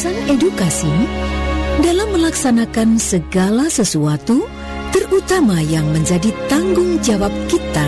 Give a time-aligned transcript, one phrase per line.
[0.00, 0.88] Insan edukasi
[1.84, 4.48] dalam melaksanakan segala sesuatu,
[4.96, 7.84] terutama yang menjadi tanggung jawab kita,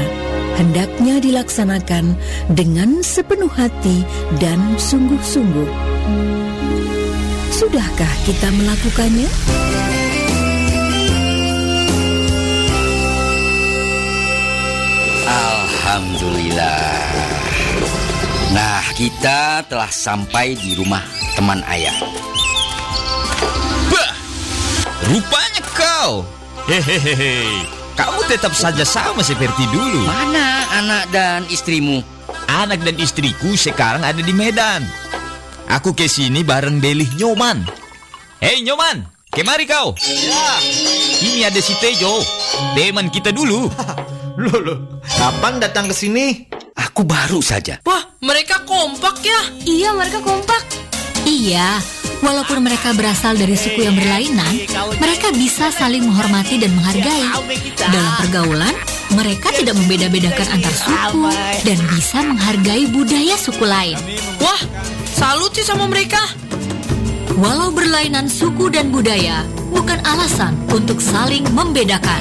[0.61, 2.13] hendaknya dilaksanakan
[2.53, 4.05] dengan sepenuh hati
[4.37, 5.73] dan sungguh-sungguh.
[7.49, 9.33] Sudahkah kita melakukannya?
[15.33, 17.42] Alhamdulillah.
[18.53, 21.01] Nah, kita telah sampai di rumah
[21.33, 21.97] teman ayah.
[23.89, 24.13] Bah,
[25.09, 26.21] rupanya kau.
[26.69, 27.65] Hehehe.
[27.97, 30.05] Kamu tetap saja sama seperti dulu.
[30.05, 32.05] Mana anak dan istrimu?
[32.45, 34.85] Anak dan istriku sekarang ada di Medan.
[35.73, 37.65] Aku ke sini bareng Belih Nyoman.
[38.37, 39.97] Hei Nyoman, kemari kau.
[39.97, 40.61] Ya,
[41.25, 42.21] Ini ada si Tejo,
[42.77, 43.73] teman kita dulu.
[44.45, 44.79] loh loh,
[45.09, 46.53] kapan datang ke sini?
[46.93, 47.81] Aku baru saja.
[47.89, 49.41] Wah, mereka kompak ya.
[49.65, 50.61] Iya, mereka kompak.
[51.25, 51.81] Iya,
[52.21, 54.69] walaupun mereka berasal dari suku yang berlainan,
[55.01, 57.49] mereka bisa saling menghormati dan menghargai.
[57.81, 58.77] Dalam pergaulan,
[59.17, 61.33] mereka tidak membeda-bedakan antar suku
[61.65, 63.97] dan bisa menghargai budaya suku lain.
[64.37, 64.61] Wah,
[65.17, 66.21] salut sih sama mereka.
[67.41, 72.21] Walau berlainan suku dan budaya, bukan alasan untuk saling membedakan.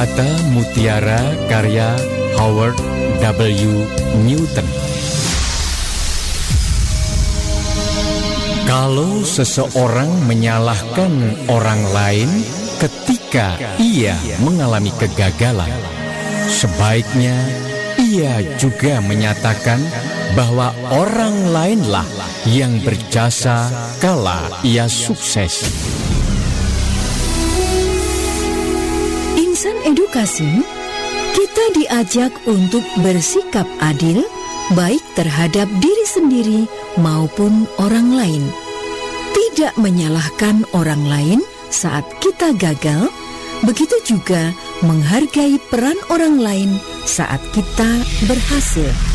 [0.00, 1.92] Kata Mutiara karya
[2.40, 2.72] Howard
[3.20, 3.84] W.
[4.24, 4.64] Newton.
[8.64, 12.32] Kalau seseorang menyalahkan orang lain
[12.80, 15.68] ketika ia mengalami kegagalan,
[16.48, 17.36] sebaiknya
[18.00, 19.84] ia juga menyatakan
[20.32, 22.08] bahwa orang lainlah
[22.48, 23.68] yang berjasa
[24.00, 25.60] kala ia sukses.
[29.90, 30.62] Edukasi,
[31.34, 34.22] kita diajak untuk bersikap adil,
[34.78, 36.60] baik terhadap diri sendiri
[36.94, 38.44] maupun orang lain.
[39.34, 41.40] Tidak menyalahkan orang lain
[41.74, 43.10] saat kita gagal,
[43.66, 44.54] begitu juga
[44.86, 46.70] menghargai peran orang lain
[47.02, 47.90] saat kita
[48.30, 49.09] berhasil.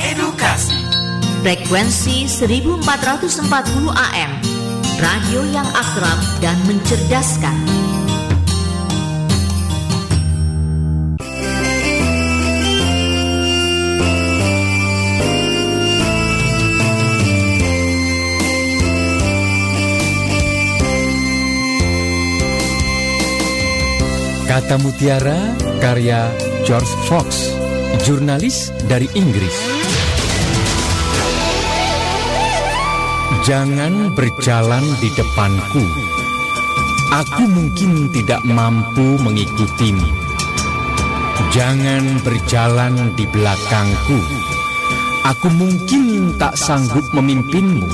[0.00, 0.78] Edukasi.
[1.44, 4.54] Frekuensi 1440 AM
[4.94, 7.56] Radio yang akrab dan mencerdaskan.
[24.46, 26.30] Kata Mutiara karya
[26.62, 27.50] George Fox,
[28.06, 29.83] jurnalis dari Inggris.
[33.44, 35.84] Jangan berjalan di depanku.
[37.12, 40.08] Aku mungkin tidak mampu mengikutimu.
[41.52, 44.16] Jangan berjalan di belakangku.
[45.28, 47.84] Aku mungkin tak sanggup memimpinmu.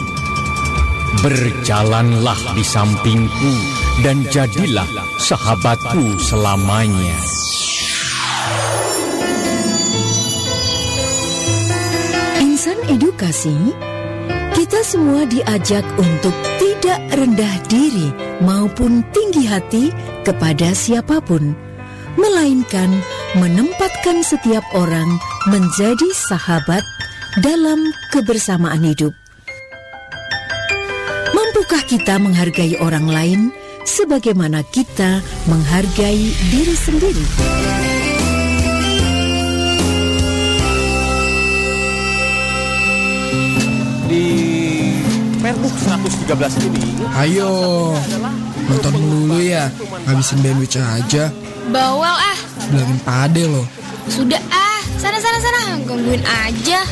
[1.19, 3.53] Berjalanlah di sampingku
[4.07, 4.87] dan jadilah
[5.19, 7.19] sahabatku selamanya.
[12.39, 13.75] Insan edukasi,
[14.55, 18.09] kita semua diajak untuk tidak rendah diri
[18.43, 19.85] maupun tinggi hati
[20.27, 21.55] kepada siapa pun,
[22.19, 22.91] melainkan
[23.39, 25.07] menempatkan setiap orang
[25.47, 26.83] menjadi sahabat
[27.39, 27.79] dalam
[28.11, 29.15] kebersamaan hidup.
[31.31, 33.41] Mampukah kita menghargai orang lain
[33.87, 37.27] sebagaimana kita menghargai diri sendiri?
[45.51, 45.75] Perbook
[46.31, 46.83] 113 ini
[47.19, 47.51] Ayo,
[48.71, 49.67] nonton dulu ya.
[50.07, 51.27] Habisin bandwidth aja.
[51.75, 52.39] Bawel ah.
[52.71, 53.67] Bilangin pade loh.
[54.07, 54.79] Sudah ah.
[54.95, 55.63] Sana sana sana.
[55.83, 56.87] Gangguin aja.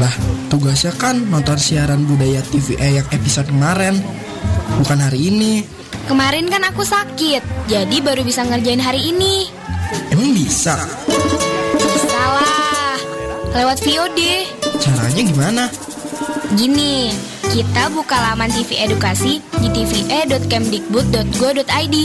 [0.00, 0.14] Lah,
[0.48, 4.00] tugasnya kan nonton siaran budaya TVA yang episode kemarin.
[4.80, 5.60] Bukan hari ini.
[6.08, 7.68] Kemarin kan aku sakit.
[7.68, 9.52] Jadi baru bisa ngerjain hari ini.
[10.08, 10.72] Emang bisa?
[11.76, 12.96] Bisa lah.
[13.52, 14.20] Lewat VOD.
[14.80, 15.64] Caranya gimana?
[16.56, 17.12] Gini,
[17.52, 21.96] kita buka laman TV Edukasi di tve.kemdikbud.go.id.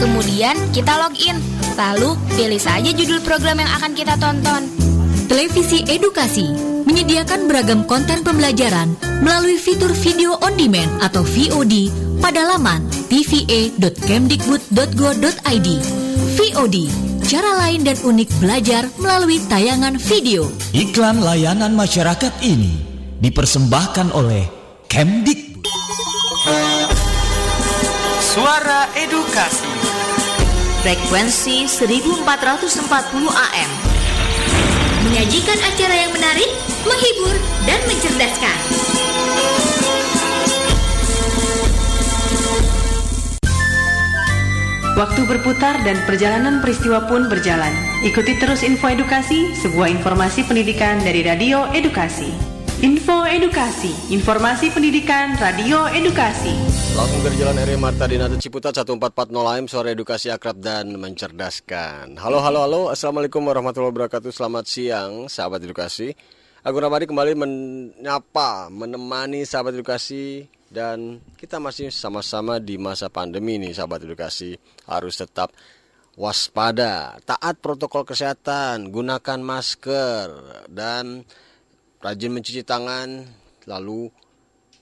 [0.00, 1.36] Kemudian kita login.
[1.78, 4.66] Lalu pilih saja judul program yang akan kita tonton.
[5.30, 6.50] Televisi Edukasi
[6.84, 11.86] menyediakan beragam konten pembelajaran melalui fitur video on demand atau VOD
[12.18, 15.68] pada laman tva.kemdikbud.go.id.
[16.30, 16.76] VOD,
[17.30, 20.50] cara lain dan unik belajar melalui tayangan video.
[20.74, 22.90] Iklan layanan masyarakat ini
[23.20, 24.59] dipersembahkan oleh
[24.90, 25.70] Kemdikbud.
[28.18, 29.70] Suara Edukasi
[30.82, 33.70] Frekuensi 1440 AM
[35.06, 36.50] Menyajikan acara yang menarik,
[36.82, 37.38] menghibur,
[37.70, 38.58] dan mencerdaskan.
[44.98, 47.70] Waktu berputar dan perjalanan peristiwa pun berjalan.
[48.02, 52.49] Ikuti terus info edukasi, sebuah informasi pendidikan dari Radio Edukasi.
[52.80, 56.56] Info Edukasi, informasi pendidikan Radio Edukasi.
[56.96, 62.16] Langsung dari Jalan RE Marta Dinata Ciputat 1440 AM Suara Edukasi Akrab dan Mencerdaskan.
[62.16, 62.82] Halo halo halo.
[62.88, 64.32] Assalamualaikum warahmatullahi wabarakatuh.
[64.32, 66.16] Selamat siang sahabat edukasi.
[66.64, 73.76] Aku Ramadi kembali menyapa Menemani sahabat edukasi Dan kita masih sama-sama di masa pandemi nih
[73.76, 74.56] sahabat edukasi.
[74.88, 75.52] Harus tetap
[76.16, 80.28] waspada Taat protokol kesehatan Gunakan masker
[80.72, 81.28] Dan
[82.00, 84.08] rajin mencuci tangan Lalu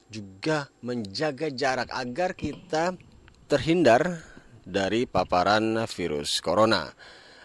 [0.08, 2.94] juga menjaga jarak agar kita
[3.50, 4.24] terhindar
[4.62, 6.88] dari paparan virus corona.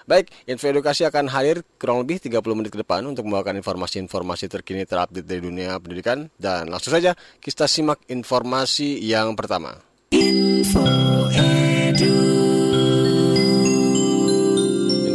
[0.04, 4.84] Baik, info edukasi akan hadir kurang lebih 30 menit ke depan untuk membawakan informasi-informasi terkini
[4.84, 9.80] terupdate dari dunia pendidikan dan langsung saja kita simak informasi yang pertama.
[10.12, 10.84] Info.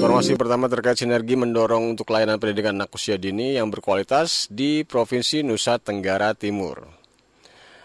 [0.09, 5.45] Informasi pertama terkait sinergi mendorong untuk layanan pendidikan anak usia dini yang berkualitas di Provinsi
[5.45, 6.89] Nusa Tenggara Timur.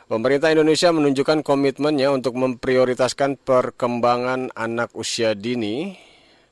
[0.07, 5.99] Pemerintah Indonesia menunjukkan komitmennya untuk memprioritaskan perkembangan anak usia dini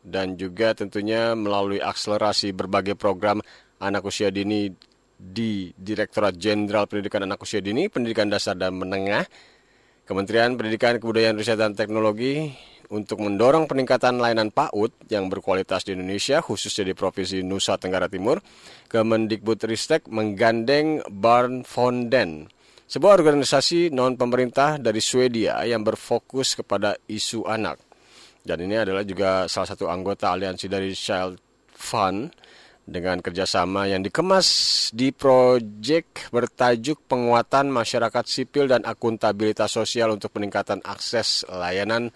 [0.03, 3.39] dan juga tentunya melalui akselerasi berbagai program
[3.79, 4.75] anak usia dini
[5.15, 9.23] di Direktorat Jenderal Pendidikan Anak Usia Dini, Pendidikan Dasar dan Menengah,
[10.03, 12.51] Kementerian Pendidikan Kebudayaan Riset dan Teknologi
[12.91, 18.43] untuk mendorong peningkatan layanan PAUD yang berkualitas di Indonesia, khususnya di Provinsi Nusa Tenggara Timur,
[18.91, 22.51] Kemendikbudristek menggandeng Barn Fonden
[22.91, 27.79] sebuah organisasi non-pemerintah dari Swedia yang berfokus kepada isu anak.
[28.43, 31.39] Dan ini adalah juga salah satu anggota aliansi dari Child
[31.71, 32.27] Fund
[32.81, 34.49] dengan kerjasama yang dikemas
[34.91, 42.11] di proyek bertajuk penguatan masyarakat sipil dan akuntabilitas sosial untuk peningkatan akses layanan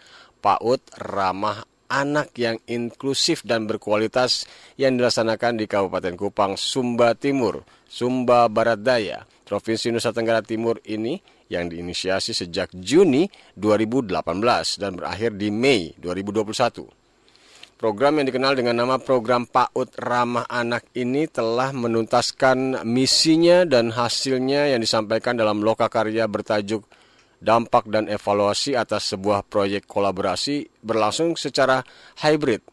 [0.45, 4.45] PAUD ramah anak yang inklusif dan berkualitas
[4.77, 11.17] yang dilaksanakan di Kabupaten Kupang, Sumba Timur, Sumba Barat Daya, Provinsi Nusa Tenggara Timur ini
[11.49, 13.25] yang diinisiasi sejak Juni
[13.57, 14.21] 2018
[14.77, 17.05] dan berakhir di Mei 2021.
[17.75, 24.71] Program yang dikenal dengan nama Program PAUD Ramah Anak ini telah menuntaskan misinya dan hasilnya
[24.71, 26.87] yang disampaikan dalam loka karya bertajuk
[27.45, 31.85] Dampak dan Evaluasi atas sebuah proyek kolaborasi berlangsung secara
[32.25, 32.65] hybrid.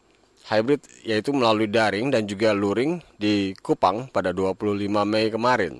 [0.49, 5.77] Hybrid yaitu melalui daring dan juga luring di Kupang pada 25 Mei kemarin.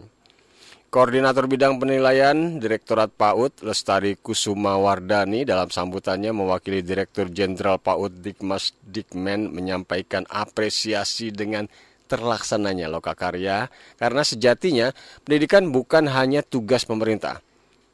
[0.94, 8.78] Koordinator Bidang Penilaian Direktorat PAUD Lestari Kusuma Wardani dalam sambutannya mewakili Direktur Jenderal PAUD Dikmas
[8.78, 11.66] Dikmen menyampaikan apresiasi dengan
[12.06, 14.94] terlaksananya lokakarya karena sejatinya
[15.26, 17.42] pendidikan bukan hanya tugas pemerintah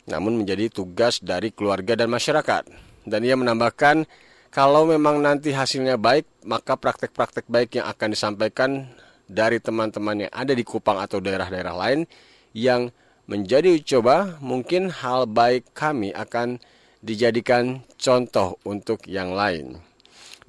[0.10, 2.66] namun menjadi tugas dari keluarga dan masyarakat.
[3.06, 4.04] Dan ia menambahkan
[4.50, 8.90] kalau memang nanti hasilnya baik maka praktek-praktek baik yang akan disampaikan
[9.30, 12.10] dari teman-teman yang ada di Kupang atau daerah-daerah lain
[12.58, 12.90] yang
[13.30, 16.58] menjadi coba, mungkin hal baik kami akan
[17.06, 19.78] dijadikan contoh untuk yang lain.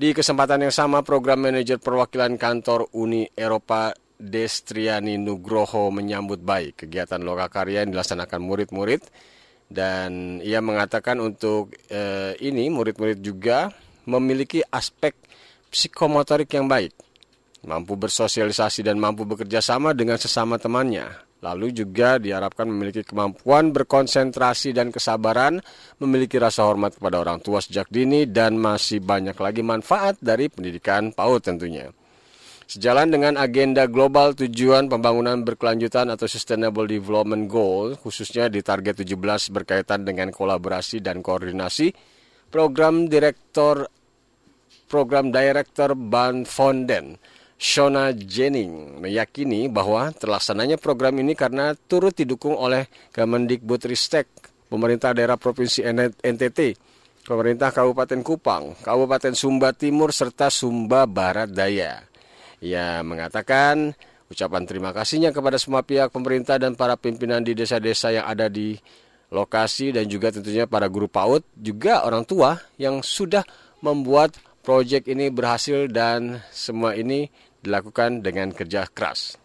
[0.01, 7.21] Di kesempatan yang sama, program manajer perwakilan kantor Uni Eropa Destriani Nugroho menyambut baik kegiatan
[7.21, 9.05] lokakarya yang dilaksanakan murid-murid
[9.71, 13.71] dan ia mengatakan untuk eh, ini murid-murid juga
[14.11, 15.15] memiliki aspek
[15.71, 16.91] psikomotorik yang baik,
[17.63, 21.07] mampu bersosialisasi dan mampu bekerja sama dengan sesama temannya.
[21.41, 25.57] Lalu juga diharapkan memiliki kemampuan berkonsentrasi dan kesabaran,
[25.97, 31.17] memiliki rasa hormat kepada orang tua sejak dini, dan masih banyak lagi manfaat dari pendidikan
[31.17, 31.89] PAUD tentunya.
[32.71, 39.51] Sejalan dengan agenda global tujuan pembangunan berkelanjutan atau Sustainable Development Goal, khususnya di target 17
[39.51, 41.91] berkaitan dengan kolaborasi dan koordinasi,
[42.47, 43.91] program direktor
[44.87, 47.19] program director Ban Fonden
[47.59, 54.31] Shona Jenning meyakini bahwa terlaksananya program ini karena turut didukung oleh Kemendikbudristek,
[54.71, 55.83] pemerintah daerah Provinsi
[56.23, 56.79] NTT,
[57.27, 62.10] pemerintah Kabupaten Kupang, Kabupaten Sumba Timur, serta Sumba Barat Daya.
[62.61, 63.97] Ia mengatakan
[64.31, 68.79] ucapan terima kasihnya kepada semua pihak pemerintah dan para pimpinan di desa-desa yang ada di
[69.31, 73.43] lokasi dan juga tentunya para guru PAUD, juga orang tua yang sudah
[73.81, 77.31] membuat proyek ini berhasil dan semua ini
[77.65, 79.41] dilakukan dengan kerja keras.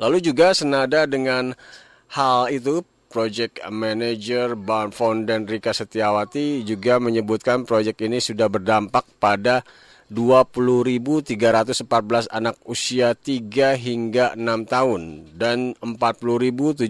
[0.00, 1.52] Lalu juga senada dengan
[2.16, 4.94] hal itu, Project Manager Barn
[5.26, 9.66] dan Rika Setiawati juga menyebutkan proyek ini sudah berdampak pada
[10.10, 11.86] 20.314
[12.34, 16.82] anak usia 3 hingga 6 tahun dan 40.731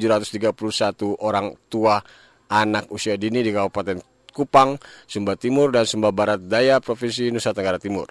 [1.21, 2.01] orang tua
[2.49, 4.01] anak usia dini di Kabupaten
[4.33, 8.09] Kupang, Sumba Timur, dan Sumba Barat Daya, Provinsi Nusa Tenggara Timur.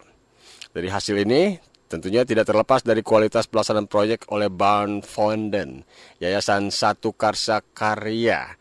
[0.70, 1.58] Dari hasil ini,
[1.90, 5.82] tentunya tidak terlepas dari kualitas pelaksanaan proyek oleh Barn Fonden,
[6.22, 8.54] Yayasan Satu Karsa Karya,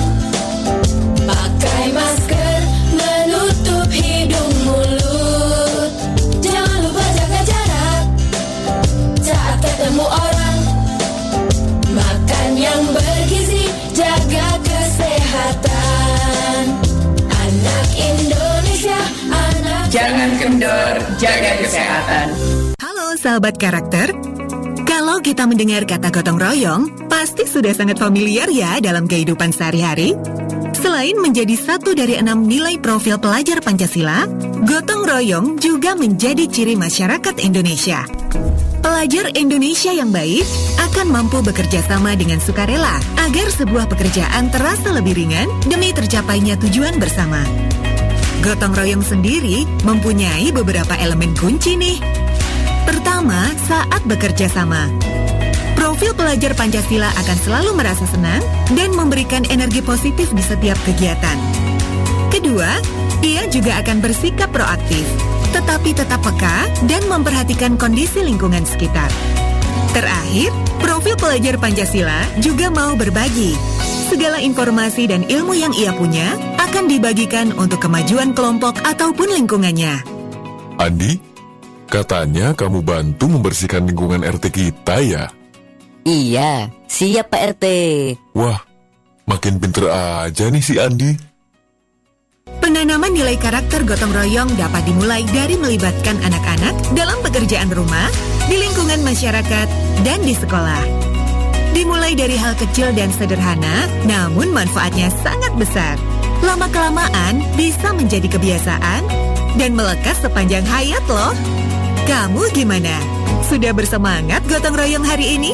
[1.22, 2.60] Pakai masker
[2.98, 5.90] Menutup hidung mulut.
[6.42, 8.04] Jangan lupa jaga jarak.
[9.22, 10.58] Saat ketemu orang
[11.94, 16.62] Makan yang bergizi Jaga kesehatan.
[17.30, 19.00] Anak Indonesia
[19.30, 22.26] anak Jangan kendor, jaga kesehatan.
[22.78, 24.37] Halo sahabat karakter
[25.18, 30.14] kalau kita mendengar kata gotong royong, pasti sudah sangat familiar ya dalam kehidupan sehari-hari.
[30.78, 34.30] Selain menjadi satu dari enam nilai profil pelajar Pancasila,
[34.62, 38.06] gotong royong juga menjadi ciri masyarakat Indonesia.
[38.78, 40.46] Pelajar Indonesia yang baik
[40.86, 46.94] akan mampu bekerja sama dengan sukarela agar sebuah pekerjaan terasa lebih ringan demi tercapainya tujuan
[47.02, 47.42] bersama.
[48.46, 52.27] Gotong royong sendiri mempunyai beberapa elemen kunci nih
[52.88, 54.88] Pertama, saat bekerja sama.
[55.76, 58.40] Profil pelajar Pancasila akan selalu merasa senang
[58.72, 61.36] dan memberikan energi positif di setiap kegiatan.
[62.32, 62.80] Kedua,
[63.20, 65.04] ia juga akan bersikap proaktif,
[65.52, 69.12] tetapi tetap peka dan memperhatikan kondisi lingkungan sekitar.
[69.92, 70.48] Terakhir,
[70.80, 73.52] profil pelajar Pancasila juga mau berbagi.
[74.08, 80.00] Segala informasi dan ilmu yang ia punya akan dibagikan untuk kemajuan kelompok ataupun lingkungannya.
[80.80, 81.27] Andi,
[81.88, 85.24] Katanya kamu bantu membersihkan lingkungan RT kita ya?
[86.04, 87.64] Iya, siap Pak RT.
[88.36, 88.60] Wah,
[89.24, 91.16] makin pinter aja nih si Andi.
[92.60, 98.08] Penanaman nilai karakter gotong royong dapat dimulai dari melibatkan anak-anak dalam pekerjaan rumah,
[98.48, 99.68] di lingkungan masyarakat,
[100.04, 100.84] dan di sekolah.
[101.72, 105.96] Dimulai dari hal kecil dan sederhana, namun manfaatnya sangat besar.
[106.44, 109.27] Lama-kelamaan bisa menjadi kebiasaan
[109.58, 111.34] dan melekat sepanjang hayat loh.
[112.06, 112.94] Kamu gimana?
[113.44, 115.52] Sudah bersemangat gotong royong hari ini?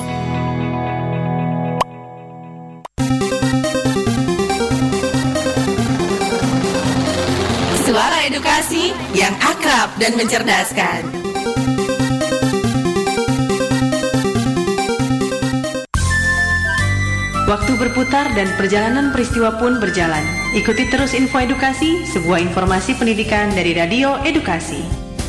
[7.89, 11.24] Suara edukasi yang akrab dan mencerdaskan.
[17.45, 20.25] Waktu berputar dan perjalanan peristiwa pun berjalan.
[20.57, 24.81] Ikuti terus info edukasi, sebuah informasi pendidikan dari Radio Edukasi.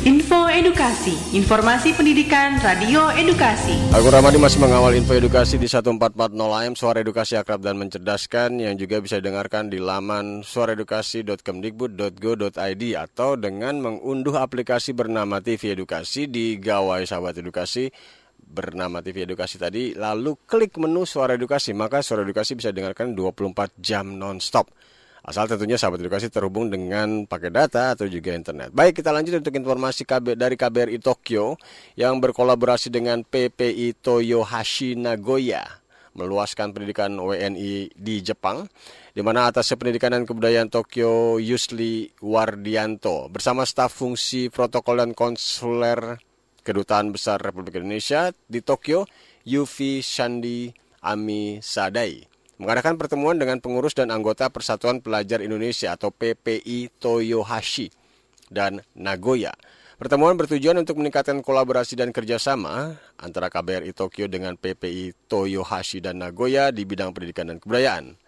[0.08, 3.76] Info Edukasi, informasi pendidikan Radio Edukasi.
[3.92, 8.80] Aku Ramadi masih mengawal info edukasi di 1440 AM Suara Edukasi Akrab dan Mencerdaskan yang
[8.80, 17.04] juga bisa didengarkan di laman suaraedukasi.kemdikbud.go.id atau dengan mengunduh aplikasi bernama TV Edukasi di gawai
[17.04, 17.92] sahabat edukasi
[18.46, 23.76] bernama TV Edukasi tadi lalu klik menu Suara Edukasi maka Suara Edukasi bisa didengarkan 24
[23.82, 24.70] jam nonstop.
[25.26, 28.70] Asal tentunya sahabat edukasi terhubung dengan pakai data atau juga internet.
[28.70, 31.58] Baik, kita lanjut untuk informasi KB, dari KBRI Tokyo
[31.98, 35.66] yang berkolaborasi dengan PPI Toyohashi Nagoya
[36.16, 38.64] meluaskan pendidikan WNI di Jepang
[39.12, 46.16] di mana atas pendidikan dan kebudayaan Tokyo Yusli Wardianto bersama staf fungsi protokol dan konsuler
[46.66, 49.06] Kedutaan Besar Republik Indonesia di Tokyo
[49.46, 52.26] Yufi Shandi Ami Sadai
[52.58, 57.94] mengadakan pertemuan dengan pengurus dan anggota Persatuan Pelajar Indonesia atau PPI Toyohashi
[58.50, 59.54] dan Nagoya.
[59.96, 66.68] Pertemuan bertujuan untuk meningkatkan kolaborasi dan kerjasama antara KBRI Tokyo dengan PPI Toyohashi dan Nagoya
[66.68, 68.18] di bidang pendidikan dan kebudayaan.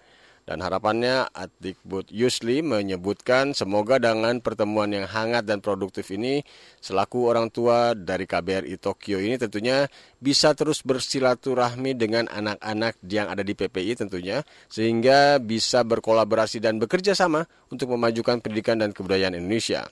[0.48, 6.40] Dan harapannya Adikbud Yusli menyebutkan semoga dengan pertemuan yang hangat dan produktif ini
[6.80, 9.84] selaku orang tua dari KBRI Tokyo ini tentunya
[10.16, 14.40] bisa terus bersilaturahmi dengan anak-anak yang ada di PPI tentunya
[14.72, 19.84] sehingga bisa berkolaborasi dan bekerja sama untuk memajukan pendidikan dan kebudayaan Indonesia.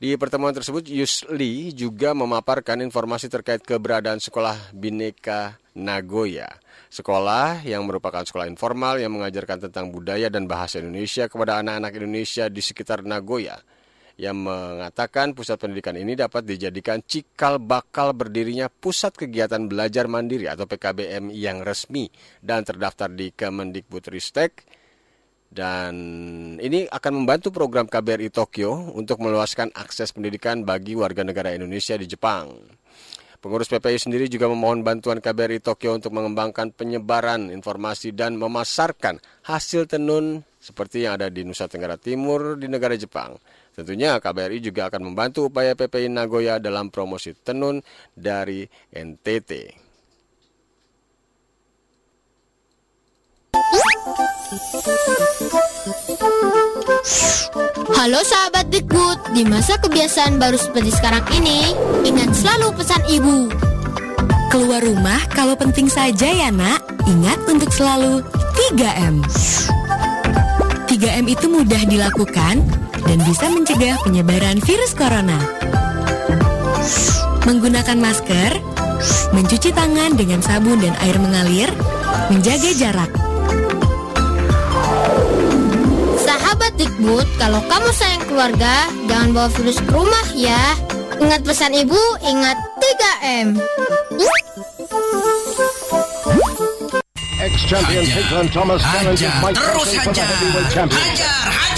[0.00, 6.48] Di pertemuan tersebut, Yusli juga memaparkan informasi terkait keberadaan sekolah Bineka Nagoya.
[6.88, 12.48] Sekolah yang merupakan sekolah informal yang mengajarkan tentang budaya dan bahasa Indonesia kepada anak-anak Indonesia
[12.48, 13.60] di sekitar Nagoya
[14.16, 20.64] yang mengatakan pusat pendidikan ini dapat dijadikan cikal bakal berdirinya pusat kegiatan belajar mandiri atau
[20.64, 22.08] PKBM yang resmi
[22.40, 24.64] dan terdaftar di Kemendikbudristek
[25.50, 25.94] dan
[26.62, 32.06] ini akan membantu program KBRI Tokyo untuk meluaskan akses pendidikan bagi warga negara Indonesia di
[32.06, 32.54] Jepang.
[33.40, 39.16] Pengurus PPI sendiri juga memohon bantuan KBRI Tokyo untuk mengembangkan penyebaran informasi dan memasarkan
[39.48, 43.40] hasil tenun seperti yang ada di Nusa Tenggara Timur di negara Jepang.
[43.72, 47.80] Tentunya KBRI juga akan membantu upaya PPI Nagoya dalam promosi tenun
[48.12, 49.79] dari NTT.
[57.94, 61.70] Halo sahabat Dikbud, di masa kebiasaan baru seperti sekarang ini,
[62.02, 63.46] ingat selalu pesan ibu.
[64.50, 68.26] Keluar rumah kalau penting saja ya nak, ingat untuk selalu
[68.74, 69.22] 3M.
[70.90, 72.66] 3M itu mudah dilakukan
[73.06, 75.38] dan bisa mencegah penyebaran virus corona.
[77.46, 78.58] Menggunakan masker,
[79.30, 81.70] mencuci tangan dengan sabun dan air mengalir,
[82.34, 83.19] menjaga jarak.
[86.50, 90.58] Sahabat Dikbud, kalau kamu sayang keluarga, jangan bawa virus ke rumah ya.
[91.22, 93.54] Ingat pesan ibu, ingat 3M.
[97.38, 100.26] Ex-champion Pigland Thomas challenges Mike terus Tyson for the hajar.
[100.26, 101.30] heavyweight championship.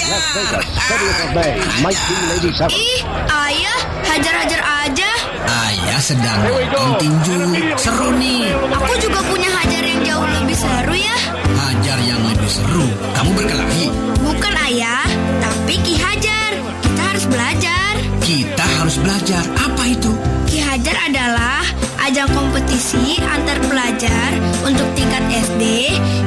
[0.09, 1.53] Las Vegas, 30th of May,
[1.85, 2.01] Mike.
[2.33, 2.73] Lady 7.
[2.73, 5.11] Ih, ayah, hajar-hajar aja.
[5.53, 7.37] Ayah sedang nonton tinju
[7.77, 11.17] Seru nih Aku juga punya hajar yang jauh lebih seru ya.
[11.57, 12.87] Hajar yang lebih seru
[13.17, 13.87] Kamu berkelahi
[14.23, 15.05] Bukan ayah,
[15.43, 16.55] tapi Ki Hajar.
[16.81, 17.93] Kita harus belajar.
[18.23, 20.13] Kita harus belajar Apa itu?
[20.47, 21.67] Ki Hajar adalah
[22.03, 24.31] ajang kompetisi antar pelajar
[24.67, 25.63] untuk tingkat SD,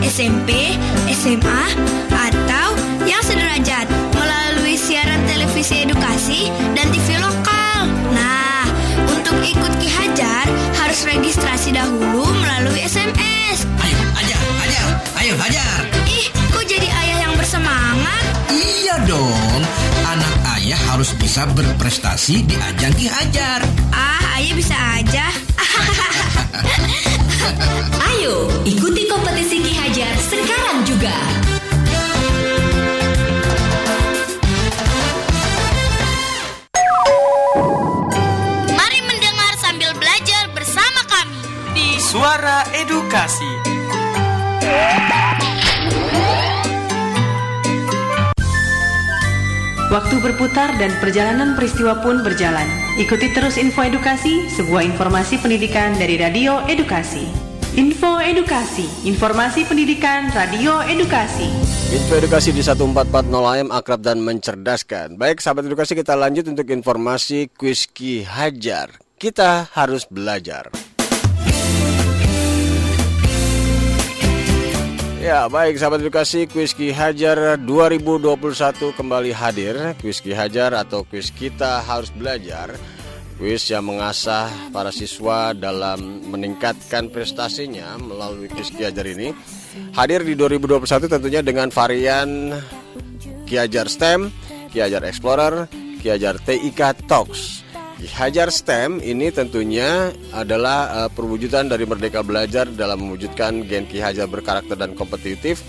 [0.08, 0.72] SMP,
[1.12, 1.64] SMA,
[2.16, 2.68] atau
[3.04, 3.84] yang sederajat
[4.16, 7.92] melalui siaran televisi edukasi dan TV lokal.
[8.16, 8.45] Nah,
[9.36, 10.48] untuk ikut Ki Hajar
[10.80, 13.68] harus registrasi dahulu melalui SMS.
[13.84, 14.88] Ayo hajar, hajar
[15.20, 18.24] Ayo hajar Ih, kok jadi ayah yang bersemangat?
[18.48, 19.62] Iya dong
[20.08, 23.60] Anak ayah harus bisa berprestasi di ajang Ki Hajar
[23.92, 25.28] Ah, ayah bisa aja.
[28.16, 31.16] Ayo, ikuti kompetisi Ki Hajar sekarang juga.
[42.26, 43.46] Suara Edukasi
[49.94, 52.66] Waktu berputar dan perjalanan peristiwa pun berjalan.
[52.98, 57.30] Ikuti terus info edukasi, sebuah informasi pendidikan dari Radio Edukasi.
[57.78, 61.54] Info Edukasi, informasi pendidikan Radio Edukasi.
[61.94, 65.14] Info edukasi di 1440 AM akrab dan mencerdaskan.
[65.22, 68.98] Baik sahabat edukasi kita lanjut untuk informasi kuis Ki Hajar.
[69.14, 70.74] Kita harus belajar.
[75.26, 79.98] Ya baik sahabat edukasi kuis Ki Hajar 2021 kembali hadir.
[79.98, 82.78] Kuis Ki Hajar atau kuis kita harus belajar.
[83.42, 89.34] Kuis yang mengasah para siswa dalam meningkatkan prestasinya melalui kuis Ki Hajar ini.
[89.98, 92.54] Hadir di 2021 tentunya dengan varian
[93.50, 94.30] Ki Hajar STEM,
[94.70, 95.66] Ki Hajar Explorer,
[96.06, 97.65] Ki Hajar TIK Talks.
[98.12, 104.26] Hajar STEM ini tentunya adalah uh, perwujudan dari Merdeka Belajar dalam mewujudkan gen Ki Hajar
[104.30, 105.64] berkarakter dan kompetitif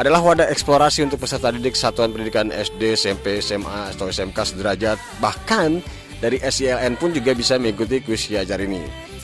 [0.00, 4.98] adalah wadah eksplorasi untuk peserta didik satuan pendidikan SD, SMP, SMA, atau SMK sederajat.
[5.20, 5.70] Bahkan
[6.18, 8.80] dari SILN pun juga bisa mengikuti kuis Ki Hajar ini.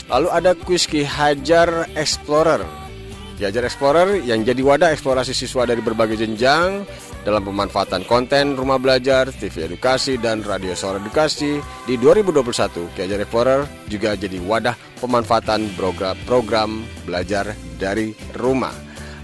[0.08, 2.62] Lalu ada kuis Ki Hajar Explorer.
[3.40, 6.84] Ki Hajar Explorer yang jadi wadah eksplorasi siswa dari berbagai jenjang
[7.26, 12.94] dalam pemanfaatan konten rumah belajar, TV edukasi, dan radio suara edukasi di 2021.
[12.94, 16.70] Ki Hajar Explorer juga jadi wadah pemanfaatan program, program
[17.06, 18.74] belajar dari rumah.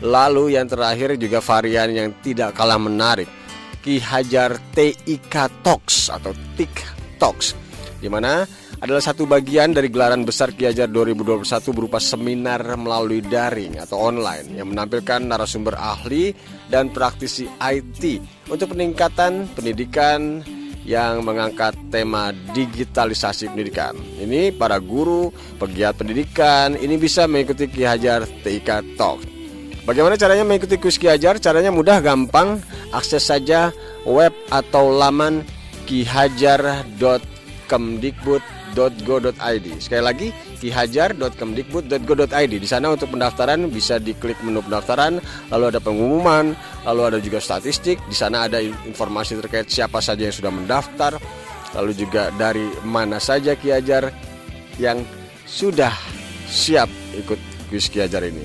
[0.04, 3.30] Lalu yang terakhir juga varian yang tidak kalah menarik,
[3.80, 6.76] Ki Hajar TIK Talks atau TIK
[7.16, 7.56] Talks,
[8.02, 8.44] di mana
[8.84, 11.40] adalah satu bagian dari gelaran besar Ki Hajar 2021
[11.72, 16.36] berupa seminar melalui daring atau online yang menampilkan narasumber ahli
[16.68, 18.20] dan praktisi IT
[18.52, 20.44] untuk peningkatan pendidikan
[20.84, 23.96] yang mengangkat tema digitalisasi pendidikan.
[24.20, 29.24] Ini para guru, pegiat pendidikan, ini bisa mengikuti Ki Hajar TIK Talk.
[29.88, 31.40] Bagaimana caranya mengikuti kuis Ki Hajar?
[31.40, 32.60] Caranya mudah, gampang.
[32.92, 33.72] Akses saja
[34.04, 35.40] web atau laman
[35.88, 39.66] kihajar.kemdikbud kihajar.go.id.
[39.78, 42.52] Sekali lagi kihajar.kemdikbud.go.id.
[42.58, 45.22] Di sana untuk pendaftaran bisa diklik menu pendaftaran,
[45.54, 48.02] lalu ada pengumuman, lalu ada juga statistik.
[48.10, 51.16] Di sana ada informasi terkait siapa saja yang sudah mendaftar,
[51.78, 54.10] lalu juga dari mana saja Kihajar
[54.82, 55.06] yang
[55.46, 55.94] sudah
[56.50, 57.38] siap ikut
[57.70, 58.42] kuis Kihajar ini.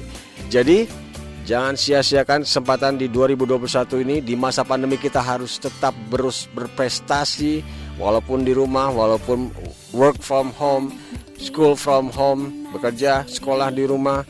[0.54, 1.10] Jadi
[1.50, 7.66] Jangan sia-siakan kesempatan di 2021 ini di masa pandemi kita harus tetap berus berprestasi
[8.00, 9.52] walaupun di rumah, walaupun
[9.92, 10.96] work from home,
[11.38, 14.26] school from home, bekerja, sekolah di rumah,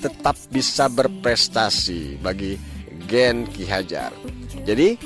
[0.00, 2.58] tetap bisa berprestasi bagi
[3.06, 4.10] Gen Ki Hajar.
[4.64, 4.96] Jadi,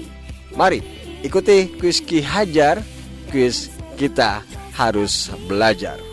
[0.57, 0.81] Mari
[1.23, 2.83] ikuti kuis Ki Hajar,
[3.31, 6.12] kuis kita harus belajar.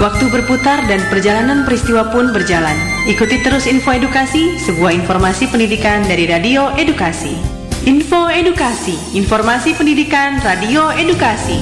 [0.00, 2.72] Waktu berputar dan perjalanan peristiwa pun berjalan.
[3.04, 7.36] Ikuti terus info edukasi, sebuah informasi pendidikan dari Radio Edukasi.
[7.84, 11.60] Info Edukasi, informasi pendidikan Radio Edukasi.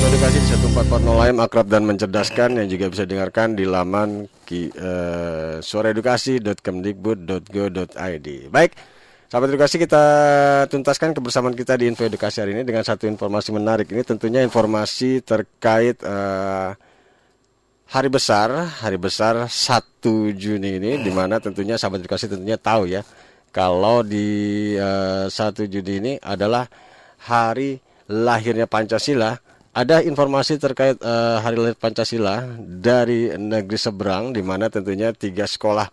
[0.00, 0.40] Edukasi
[0.80, 8.28] 1440 AM akrab dan mencerdaskan yang juga bisa dengarkan di laman uh, suaraedukasi.kemdikbud.go.id.
[8.48, 8.80] Baik,
[9.28, 10.04] sahabat edukasi kita
[10.72, 13.92] tuntaskan kebersamaan kita di info edukasi hari ini dengan satu informasi menarik.
[13.92, 16.72] Ini tentunya informasi terkait uh,
[17.94, 18.50] hari besar,
[18.82, 20.02] hari besar 1
[20.34, 23.06] Juni ini di mana tentunya sahabat edukasi tentunya tahu ya
[23.54, 26.66] kalau di uh, eh, 1 Juni ini adalah
[27.22, 27.78] hari
[28.10, 29.38] lahirnya Pancasila.
[29.74, 35.90] Ada informasi terkait uh, Hari Lahir Pancasila dari negeri seberang, di mana tentunya tiga sekolah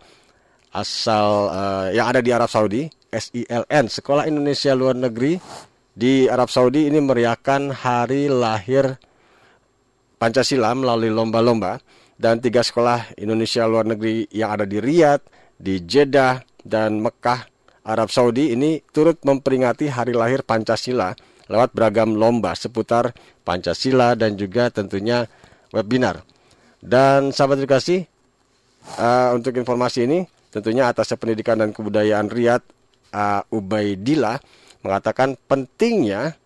[0.69, 5.41] asal uh, yang ada di Arab Saudi, SILN, Sekolah Indonesia Luar Negeri
[5.97, 9.10] di Arab Saudi ini meriahkan hari lahir Pancasila
[10.21, 11.81] melalui lomba-lomba
[12.21, 15.25] dan tiga sekolah Indonesia luar negeri yang ada di Riyadh,
[15.57, 17.49] di Jeddah, dan Mekah,
[17.81, 21.17] Arab Saudi ini turut memperingati hari lahir Pancasila
[21.49, 25.25] lewat beragam lomba seputar Pancasila dan juga tentunya
[25.73, 26.21] webinar.
[26.77, 28.05] Dan sahabat edukasi,
[29.01, 32.65] uh, untuk informasi ini tentunya atas pendidikan dan kebudayaan Riyadh
[33.17, 34.37] uh, Ubaidillah
[34.85, 36.37] mengatakan pentingnya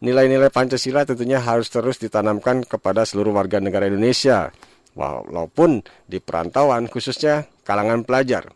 [0.00, 4.48] nilai-nilai Pancasila tentunya harus terus ditanamkan kepada seluruh warga negara Indonesia
[4.96, 8.50] walaupun di perantauan khususnya kalangan pelajar.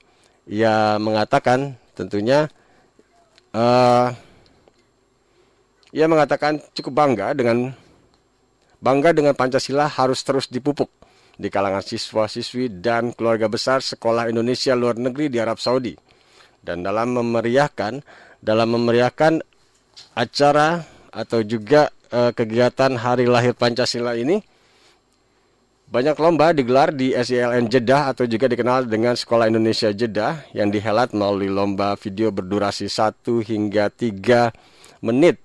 [0.45, 2.49] Ia mengatakan tentunya
[3.55, 4.09] uh,
[5.95, 7.71] ia mengatakan cukup bangga dengan
[8.83, 10.91] bangga dengan Pancasila harus terus dipupuk
[11.35, 15.95] di kalangan siswa-siswi dan keluarga besar sekolah Indonesia luar negeri di Arab Saudi.
[16.65, 18.01] Dan dalam memeriahkan
[18.41, 19.41] dalam memeriahkan
[20.17, 24.43] acara atau juga uh, kegiatan hari lahir Pancasila ini
[25.85, 31.15] banyak lomba digelar di SILN Jeddah atau juga dikenal dengan Sekolah Indonesia Jeddah yang dihelat
[31.15, 35.39] melalui lomba video berdurasi 1 hingga 3 menit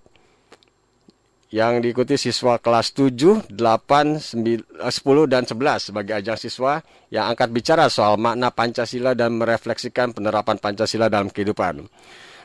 [1.49, 7.49] yang diikuti siswa kelas 7, 8, 9, 10, dan 11 sebagai ajang siswa yang angkat
[7.49, 11.89] bicara soal makna Pancasila dan merefleksikan penerapan Pancasila dalam kehidupan.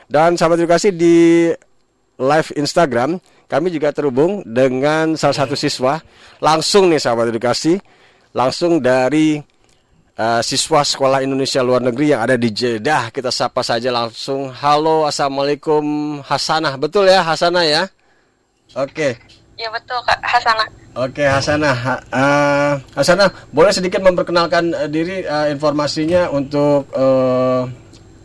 [0.08, 1.48] Dan sahabat edukasi di
[2.18, 6.00] live Instagram kami juga terhubung dengan salah satu siswa
[6.42, 7.78] langsung nih sahabat edukasi,
[8.34, 9.38] langsung dari
[10.18, 13.14] uh, siswa sekolah Indonesia luar negeri yang ada di Jeddah.
[13.14, 14.50] Kita sapa saja langsung.
[14.50, 15.84] Halo, assalamualaikum
[16.24, 17.82] Hasanah, betul ya Hasanah ya?
[18.74, 19.20] Oke.
[19.54, 20.68] Ya betul Kak Hasanah.
[20.94, 21.76] Oke Hasanah,
[22.10, 27.66] uh, Hasanah boleh sedikit memperkenalkan uh, diri uh, informasinya untuk uh,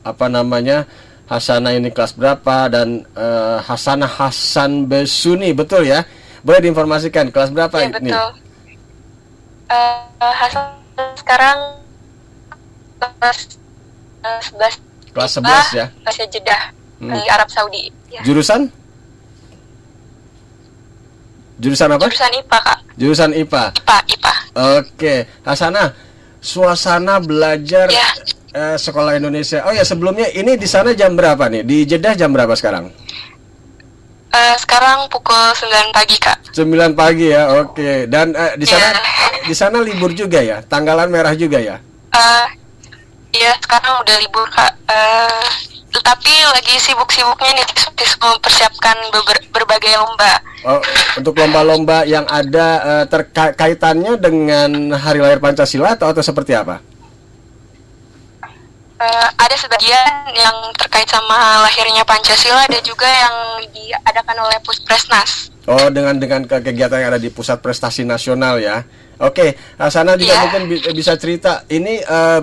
[0.01, 0.89] apa namanya?
[1.29, 6.01] Hasanah ini kelas berapa dan uh, Hasanah Hasan Besuni betul ya?
[6.41, 8.09] Boleh diinformasikan kelas berapa ya, ini?
[8.09, 8.29] betul.
[9.69, 10.73] Uh, Hasan
[11.21, 11.77] sekarang
[12.97, 13.61] kelas
[14.25, 15.85] uh, 11 Kelas 11 ya?
[16.01, 16.61] Kelas Jeddah
[16.97, 17.13] hmm.
[17.13, 17.93] di Arab Saudi.
[18.09, 18.25] Ya.
[18.25, 18.73] Jurusan?
[21.61, 22.07] Jurusan apa?
[22.09, 22.79] Jurusan IPA, Kak.
[22.97, 23.63] Jurusan IPA.
[23.77, 24.33] IPA, IPA.
[24.79, 25.15] Oke,
[25.45, 25.93] Hasanah,
[26.41, 28.09] suasana belajar ya
[28.53, 29.65] uh, sekolah Indonesia.
[29.65, 31.61] Oh ya sebelumnya ini di sana jam berapa nih?
[31.65, 32.89] Di Jeddah jam berapa sekarang?
[34.29, 36.53] Uh, sekarang pukul 9 pagi kak.
[36.53, 37.73] 9 pagi ya, oke.
[37.73, 38.05] Okay.
[38.05, 39.41] Dan uh, di sana yeah.
[39.49, 41.81] di sana libur juga ya, tanggalan merah juga ya?
[42.13, 42.45] Uh,
[43.33, 44.73] ya sekarang udah libur kak.
[44.85, 45.45] Uh,
[45.89, 47.67] tetapi lagi sibuk-sibuknya nih
[48.21, 50.33] mempersiapkan ber berbagai lomba.
[50.61, 50.79] Oh,
[51.17, 56.85] untuk lomba-lomba yang ada uh, terkaitannya dengan Hari Lahir Pancasila atau atau seperti apa?
[58.99, 63.35] Uh, ada sebagian yang terkait sama lahirnya Pancasila dan juga yang
[63.71, 65.49] diadakan oleh Puspresnas.
[65.69, 68.83] Oh, dengan dengan kegiatan yang ada di Pusat Prestasi Nasional ya.
[69.19, 69.89] Oke, okay.
[69.91, 70.43] sana juga yeah.
[70.47, 70.61] mungkin
[70.95, 72.41] bisa cerita ini uh,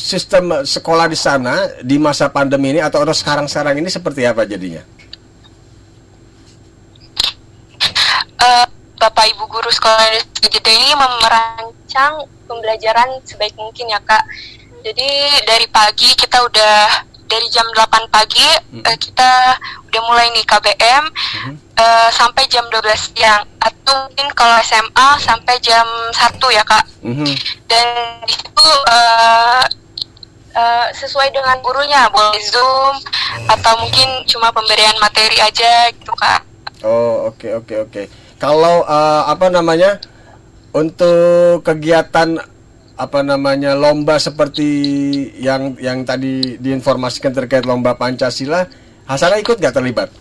[0.00, 4.80] sistem sekolah di sana di masa pandemi ini atau sekarang-sekarang ini seperti apa jadinya?
[8.40, 8.64] Uh,
[8.96, 14.24] Bapak Ibu guru sekolah Jeddah ini merancang pembelajaran sebaik mungkin ya kak
[14.80, 15.10] jadi
[15.44, 18.82] dari pagi kita udah dari jam 8 pagi hmm.
[18.82, 19.54] uh, kita
[19.86, 21.54] udah mulai nih KBM hmm.
[21.78, 22.82] uh, sampai jam 12
[23.14, 26.16] siang atau mungkin kalau SMA sampai jam 1
[26.50, 26.84] ya kak.
[27.06, 27.26] Hmm.
[27.70, 27.86] Dan
[28.26, 29.62] di situ uh,
[30.58, 32.98] uh, sesuai dengan gurunya boleh zoom
[33.46, 36.42] atau mungkin cuma pemberian materi aja gitu kak.
[36.82, 37.92] Oh oke okay, oke okay, oke.
[37.94, 38.06] Okay.
[38.42, 40.02] Kalau uh, apa namanya
[40.74, 42.40] untuk kegiatan
[43.00, 44.68] apa namanya lomba seperti
[45.40, 48.68] yang yang tadi diinformasikan terkait lomba Pancasila,
[49.08, 50.12] Hasana ikut nggak terlibat?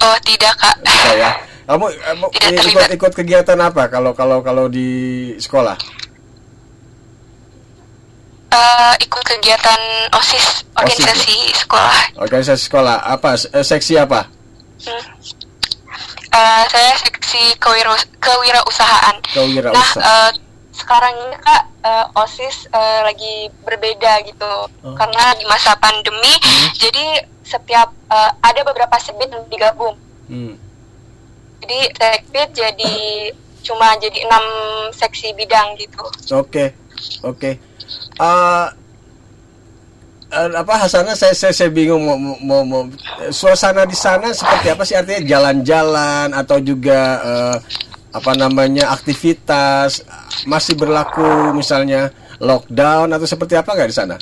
[0.00, 0.76] Oh tidak kak.
[0.80, 1.30] Tidak ya.
[1.64, 2.26] Kamu, kamu
[2.60, 5.76] ikut ikut kegiatan apa kalau kalau kalau di sekolah?
[8.54, 9.80] Uh, ikut kegiatan
[10.14, 11.58] osis organisasi OSIS.
[11.66, 11.96] sekolah.
[12.20, 13.36] Organisasi sekolah apa?
[13.36, 14.28] Eh, seksi apa?
[14.84, 15.04] Hmm.
[16.34, 19.16] Uh, saya seksi kewira kewirausahaan.
[19.30, 20.02] Kewirausahaan.
[20.02, 20.43] Nah, uh,
[20.74, 24.94] sekarang ini kak uh, osis uh, lagi berbeda gitu oh.
[24.98, 26.68] karena di masa pandemi hmm.
[26.74, 27.06] jadi
[27.46, 29.94] setiap uh, ada beberapa sebit yang digabung
[30.26, 30.58] hmm.
[31.62, 32.94] jadi sekbid jadi
[33.64, 34.44] cuma jadi enam
[34.90, 36.02] seksi bidang gitu
[36.34, 36.68] oke okay.
[37.22, 37.54] oke okay.
[38.18, 38.74] uh,
[40.34, 42.82] apa Hasana saya, saya saya bingung mau, mau mau
[43.30, 47.56] suasana di sana seperti apa sih artinya jalan-jalan atau juga uh,
[48.14, 50.06] apa namanya aktivitas
[50.46, 54.16] masih berlaku misalnya lockdown atau seperti apa nggak di sana?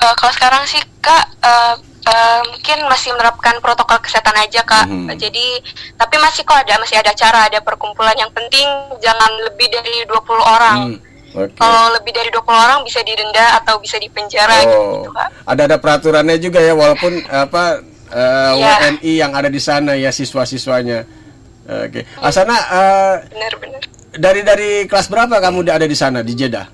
[0.00, 1.76] Uh, kalau sekarang sih kak uh,
[2.08, 4.88] uh, mungkin masih menerapkan protokol kesehatan aja kak.
[4.88, 5.60] Uh, jadi
[5.94, 8.66] tapi masih kok ada masih ada cara ada perkumpulan yang penting
[8.98, 10.78] jangan lebih dari 20 orang.
[10.90, 10.98] Hmm,
[11.36, 11.52] Oke.
[11.54, 15.28] Kalau lebih dari 20 orang bisa didenda atau bisa dipenjara Oh, gitu kak.
[15.46, 18.74] ada ada peraturannya juga ya walaupun apa eh, Iya.
[18.98, 21.19] WNI yang ada di sana ya siswa-siswanya.
[21.62, 22.00] Oke.
[22.16, 23.82] Asana eh, Benar-benar.
[24.12, 26.66] dari dari kelas berapa kamu udah ada di sana di Jeddah?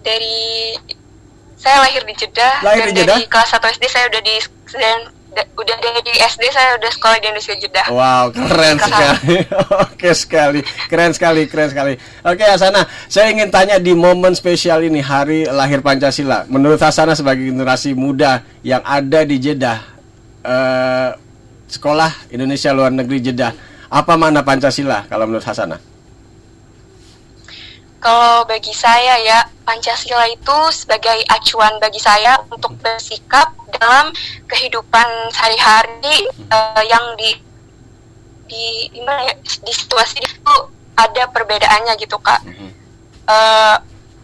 [0.00, 0.76] Dari
[1.56, 3.16] saya lahir di Jeddah Lahir dan di Jeddah?
[3.16, 4.34] dari kelas 1 SD saya udah di
[4.74, 4.98] dan
[5.32, 7.86] da- udah dari SD saya udah sekolah di Indonesia Jeddah.
[7.88, 9.36] Wow, keren Kelas sekali.
[9.86, 11.92] Oke sekali, keren sekali, keren sekali.
[12.20, 16.44] Oke, Asana, saya ingin tanya di momen spesial ini hari lahir Pancasila.
[16.46, 19.78] Menurut Asana sebagai generasi muda yang ada di Jeddah,
[20.44, 21.08] eh,
[21.68, 23.52] sekolah Indonesia luar negeri Jeddah,
[23.88, 25.78] apa makna Pancasila kalau menurut Hasana?
[28.04, 34.12] Kalau bagi saya ya Pancasila itu sebagai acuan bagi saya untuk bersikap dalam
[34.44, 37.32] kehidupan sehari-hari eh, yang di
[38.44, 40.54] di gimana ya di situasi itu
[40.94, 42.44] ada perbedaannya gitu kak.
[43.24, 43.76] Eh,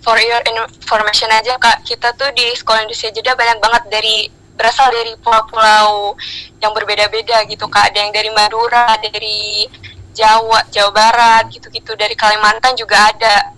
[0.04, 4.16] for your information aja kak, kita tuh di sekolah Indonesia Jeddah banyak banget dari
[4.60, 6.12] berasal dari pulau-pulau
[6.60, 7.88] yang berbeda-beda gitu kak.
[7.88, 9.64] Ada yang dari Madura, dari
[10.12, 13.56] Jawa, Jawa Barat gitu-gitu, dari Kalimantan juga ada.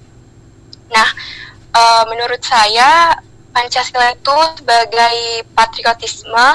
[0.95, 1.09] Nah,
[1.75, 3.19] eh, menurut saya
[3.53, 6.47] Pancasila itu sebagai patriotisme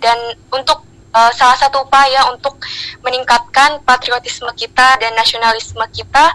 [0.00, 0.16] dan
[0.48, 2.56] untuk eh, salah satu upaya untuk
[3.02, 6.30] meningkatkan patriotisme kita dan nasionalisme kita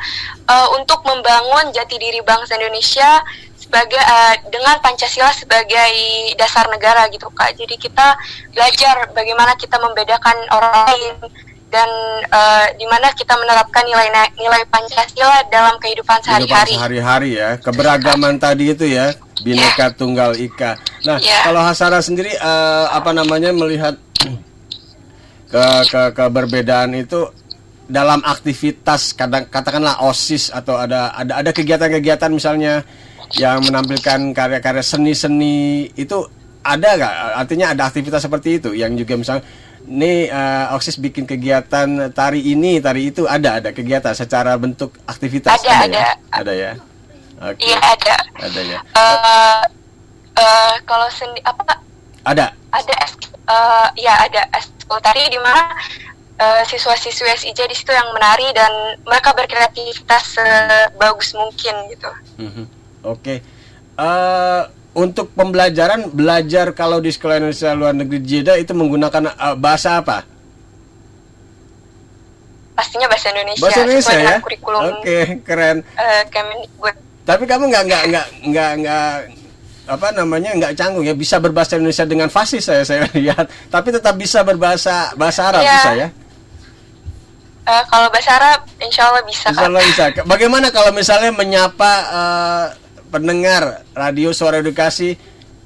[0.51, 3.23] eh, untuk membangun jati diri bangsa Indonesia
[3.73, 5.89] sebagai eh, dengan Pancasila sebagai
[6.37, 7.57] dasar negara gitu kak.
[7.57, 8.13] Jadi kita
[8.53, 11.13] belajar bagaimana kita membedakan orang lain
[11.73, 11.89] dan
[12.21, 16.77] eh, di mana kita menerapkan nilai nilai Pancasila dalam kehidupan sehari-hari.
[16.77, 19.09] sehari-hari ya, keberagaman tadi itu ya,
[19.41, 20.77] bineka tunggal ika.
[21.01, 21.49] Nah, Iya.
[21.49, 23.97] kalau Hasana sendiri eh, apa namanya melihat
[25.49, 27.25] ke, ke keberbedaan itu
[27.89, 32.85] dalam aktivitas kadang katakanlah osis atau ada ada ada kegiatan-kegiatan misalnya
[33.37, 36.27] yang menampilkan karya-karya seni-seni itu
[36.63, 39.43] ada nggak artinya ada aktivitas seperti itu yang juga misalnya
[39.83, 45.59] nih eh, osis bikin kegiatan tari ini tari itu ada ada kegiatan secara bentuk aktivitas
[45.59, 46.03] Ada, ya ada.
[46.31, 46.71] ada ya
[47.43, 48.15] oke Iya ada.
[48.39, 49.61] ada ya Eh
[50.39, 51.83] eh, kalau sendi apa
[52.23, 52.93] ada ada
[53.49, 55.67] eh, ya ada eskul tari di mana
[56.39, 58.71] eh, siswa-siswi SIJ di situ yang menari dan
[59.03, 62.11] mereka berkreativitas sebagus mungkin gitu.
[62.39, 62.82] Mhm.
[63.03, 63.43] Oke.
[63.93, 64.61] Eh,
[64.93, 70.25] untuk pembelajaran belajar kalau di sekolah Indonesia luar negeri Jeddah itu menggunakan eh, bahasa apa?
[72.73, 74.35] Pastinya bahasa Indonesia, Bahasa Indonesia ya.
[74.41, 75.85] kurikulum Oke, keren.
[75.93, 76.95] eh, Kemendikbud.
[77.23, 79.09] Tapi kamu nggak nggak nggak nggak nggak
[79.83, 83.45] apa namanya nggak canggung ya bisa berbahasa Indonesia dengan fasih saya saya lihat.
[83.69, 85.71] Tapi tetap bisa berbahasa bahasa Arab Iya.
[85.71, 86.07] bisa ya.
[87.63, 89.47] Eh, kalau bahasa Arab, insya Allah bisa.
[89.47, 89.63] Insya.
[89.63, 90.03] Allah bisa.
[90.25, 92.65] Bagaimana kalau misalnya menyapa eh,
[93.12, 95.16] pendengar radio suara edukasi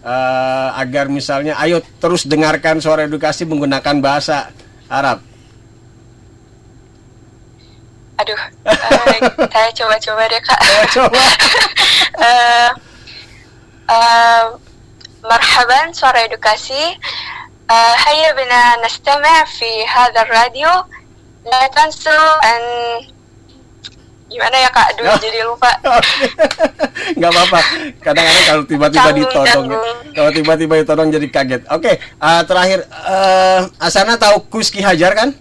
[0.02, 4.50] eh, agar misalnya ayo terus dengarkan suara edukasi menggunakan bahasa
[4.86, 5.24] Arab.
[8.22, 10.60] Aduh, eh, saya coba-coba deh kak.
[10.94, 11.22] coba.
[12.12, 12.70] Eh,
[13.88, 14.44] eh,
[15.24, 16.98] marhaban suara edukasi.
[17.72, 20.84] Eh, هيا بنا نستمع في هذا الراديو
[21.52, 22.62] لا تنسوا أن
[24.27, 24.87] gimana ya kak?
[24.93, 25.71] Aduh, jadi lupa.
[27.17, 27.59] nggak apa-apa.
[28.03, 29.65] Kadang-kadang kalau tiba-tiba ditodong,
[30.11, 31.61] kalau tiba-tiba ditodong jadi kaget.
[31.71, 35.31] Oke, eh, terakhir eh, Asana tahu kuis Ki Hajar kan?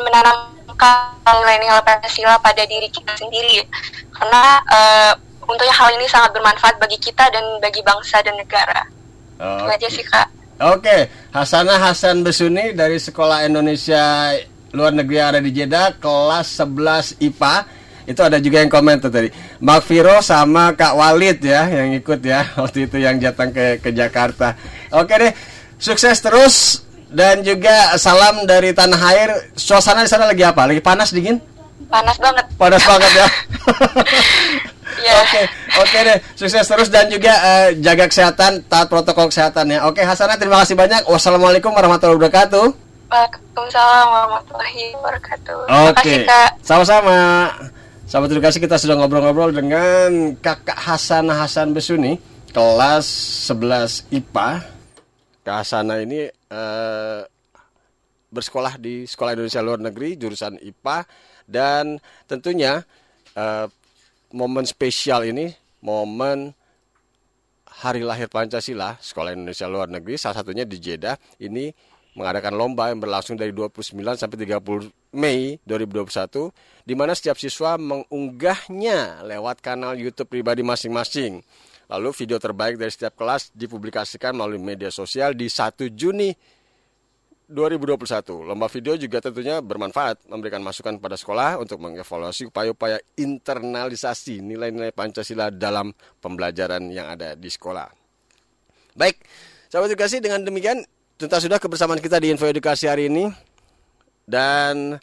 [0.70, 3.66] menanamkan nilai-nilai Pancasila pada diri kita sendiri
[4.14, 5.12] karena uh,
[5.50, 8.86] tentunya hal ini sangat bermanfaat bagi kita dan bagi bangsa dan negara.
[9.40, 10.28] Oh, Itu aja sih kak.
[10.60, 14.36] Oke, Hasanah Hasan Besuni dari Sekolah Indonesia
[14.76, 17.54] Luar Negeri yang ada di Jeddah, kelas 11 IPA.
[18.04, 19.32] Itu ada juga yang komen tuh tadi.
[19.64, 23.90] Mak Viro sama Kak Walid ya yang ikut ya waktu itu yang datang ke ke
[23.90, 24.54] Jakarta.
[24.92, 25.32] Oke deh,
[25.80, 29.30] sukses terus dan juga salam dari tanah air.
[29.58, 30.64] Suasana di sana lagi apa?
[30.66, 31.42] Lagi panas dingin?
[31.90, 32.44] Panas banget.
[32.54, 33.26] Panas banget ya.
[35.00, 35.42] Oke,
[35.80, 36.18] oke okay deh.
[36.36, 39.88] Sukses terus dan juga uh, jaga kesehatan, taat protokol kesehatan ya.
[39.88, 41.08] Oke, okay, Hasanah terima kasih banyak.
[41.08, 42.66] Wassalamualaikum warahmatullahi wabarakatuh.
[43.08, 45.58] Waalaikumsalam warahmatullahi wabarakatuh.
[45.88, 46.26] Oke.
[46.26, 46.46] Okay.
[46.61, 47.48] Sama-sama.
[48.11, 52.18] Sahabat edukasi kita sudah ngobrol-ngobrol dengan Kakak Hasan Hasan Besuni
[52.50, 53.06] kelas
[53.46, 54.80] 11 IPA.
[55.41, 57.24] Kak Hasanah ini uh,
[58.30, 60.99] bersekolah di Sekolah Indonesia Luar Negeri jurusan IPA
[61.51, 61.99] dan
[62.30, 62.84] tentunya
[63.34, 63.66] uh,
[64.30, 65.51] momen spesial ini,
[65.82, 66.55] momen
[67.80, 71.72] Hari Lahir Pancasila, Sekolah Indonesia Luar Negeri, salah satunya di Jeddah, ini
[72.12, 76.51] mengadakan lomba yang berlangsung dari 29 sampai 30 Mei 2021,
[76.84, 81.43] di mana setiap siswa mengunggahnya lewat kanal YouTube pribadi masing-masing.
[81.91, 86.30] Lalu video terbaik dari setiap kelas dipublikasikan melalui media sosial di 1 Juni
[87.51, 88.47] 2021.
[88.47, 95.51] Lomba video juga tentunya bermanfaat memberikan masukan pada sekolah untuk mengevaluasi upaya-upaya internalisasi nilai-nilai Pancasila
[95.51, 95.91] dalam
[96.22, 97.91] pembelajaran yang ada di sekolah.
[98.95, 99.18] Baik,
[99.66, 100.86] sahabat edukasi dengan demikian
[101.18, 103.34] tuntas sudah kebersamaan kita di Info Edukasi hari ini
[104.30, 104.95] dan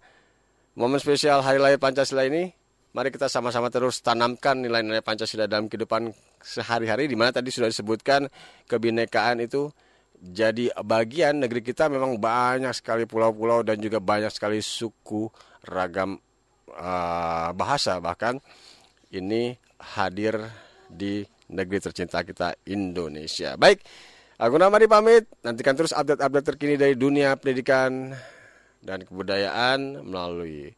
[0.71, 2.47] momen spesial Hari Lahir Pancasila ini
[2.95, 8.29] mari kita sama-sama terus tanamkan nilai-nilai Pancasila dalam kehidupan sehari-hari di mana tadi sudah disebutkan
[8.69, 9.69] kebinekaan itu
[10.17, 15.29] jadi bagian negeri kita memang banyak sekali pulau-pulau dan juga banyak sekali suku
[15.69, 16.17] ragam
[16.73, 18.41] uh, bahasa bahkan
[19.13, 20.41] ini hadir
[20.89, 21.21] di
[21.53, 23.55] negeri tercinta kita Indonesia.
[23.55, 23.83] Baik,
[24.41, 25.29] aku Namadi pamit.
[25.45, 28.11] Nantikan terus update-update terkini dari dunia pendidikan
[28.83, 30.73] dan kebudayaan melalui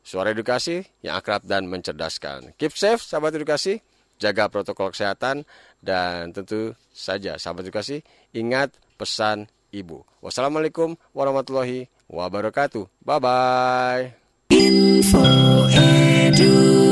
[0.00, 2.56] suara edukasi yang akrab dan mencerdaskan.
[2.56, 3.82] Keep safe, sahabat edukasi
[4.20, 5.48] jaga protokol kesehatan,
[5.80, 8.04] dan tentu saja sahabat edukasi
[8.36, 10.04] ingat pesan ibu.
[10.20, 12.84] Wassalamualaikum warahmatullahi wabarakatuh.
[13.00, 14.12] Bye-bye.
[14.52, 15.24] Info
[15.72, 16.89] edu.